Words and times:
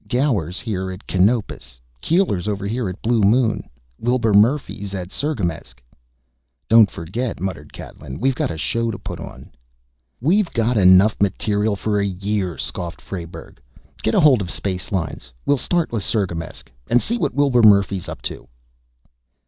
"Gower's 0.07 0.59
here 0.59 0.89
at 0.89 1.05
Canopus, 1.05 1.79
Keeler's 2.01 2.47
over 2.47 2.65
here 2.65 2.89
at 2.89 3.03
Blue 3.03 3.21
Moon, 3.21 3.69
Wilbur 3.99 4.33
Murphy's 4.33 4.95
at 4.95 5.11
Sirgamesk..." 5.11 5.79
"Don't 6.71 6.89
forget," 6.89 7.39
muttered 7.39 7.71
Catlin, 7.71 8.19
"we 8.19 8.31
got 8.33 8.49
a 8.49 8.57
show 8.57 8.89
to 8.89 8.97
put 8.97 9.19
on." 9.19 9.51
"We've 10.19 10.49
got 10.53 10.75
material 11.21 11.75
for 11.75 11.99
a 11.99 12.07
year," 12.07 12.57
scoffed 12.57 12.99
Frayberg. 12.99 13.59
"Get 14.01 14.15
hold 14.15 14.41
of 14.41 14.49
Space 14.49 14.91
Lines. 14.91 15.31
We'll 15.45 15.59
start 15.59 15.91
with 15.91 16.01
Sirgamesk, 16.01 16.71
and 16.89 16.99
see 16.99 17.19
what 17.19 17.35
Wilbur 17.35 17.61
Murphy's 17.61 18.09
up 18.09 18.23
to." 18.23 18.47